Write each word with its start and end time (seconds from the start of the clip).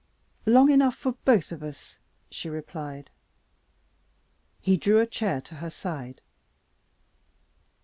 "Long 0.47 0.71
enough 0.71 0.95
for 0.95 1.11
both 1.25 1.51
of 1.51 1.61
us," 1.61 1.99
she 2.31 2.49
replied. 2.49 3.11
He 4.59 4.75
drew 4.75 4.99
a 4.99 5.05
chair 5.05 5.39
to 5.41 5.53
her 5.57 5.69
side. 5.69 6.21